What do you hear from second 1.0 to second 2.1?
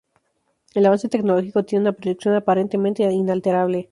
tecnológico tiene una